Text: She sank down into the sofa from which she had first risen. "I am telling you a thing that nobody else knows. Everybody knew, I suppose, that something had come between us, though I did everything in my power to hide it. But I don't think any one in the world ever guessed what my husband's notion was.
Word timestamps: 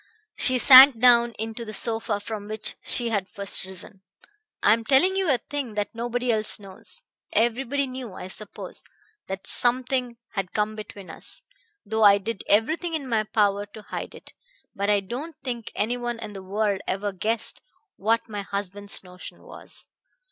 She 0.35 0.57
sank 0.57 0.97
down 0.97 1.33
into 1.37 1.63
the 1.63 1.75
sofa 1.75 2.19
from 2.19 2.47
which 2.47 2.73
she 2.83 3.09
had 3.09 3.29
first 3.29 3.63
risen. 3.65 4.01
"I 4.63 4.73
am 4.73 4.83
telling 4.83 5.15
you 5.15 5.29
a 5.29 5.37
thing 5.37 5.75
that 5.75 5.93
nobody 5.93 6.31
else 6.31 6.59
knows. 6.59 7.03
Everybody 7.33 7.85
knew, 7.85 8.13
I 8.13 8.27
suppose, 8.27 8.83
that 9.27 9.45
something 9.45 10.17
had 10.33 10.53
come 10.53 10.75
between 10.75 11.11
us, 11.11 11.43
though 11.85 12.01
I 12.03 12.17
did 12.17 12.43
everything 12.49 12.95
in 12.95 13.07
my 13.07 13.25
power 13.25 13.67
to 13.67 13.83
hide 13.89 14.15
it. 14.15 14.33
But 14.73 14.89
I 14.89 15.01
don't 15.01 15.35
think 15.43 15.71
any 15.75 15.97
one 15.97 16.17
in 16.17 16.33
the 16.33 16.41
world 16.41 16.81
ever 16.87 17.11
guessed 17.11 17.61
what 17.95 18.27
my 18.27 18.41
husband's 18.41 19.03
notion 19.03 19.43
was. 19.43 19.87